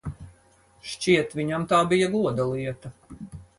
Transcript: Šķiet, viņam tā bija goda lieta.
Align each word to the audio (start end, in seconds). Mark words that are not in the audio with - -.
Šķiet, 0.91 1.37
viņam 1.41 1.67
tā 1.73 1.83
bija 1.93 2.09
goda 2.17 2.51
lieta. 2.55 2.95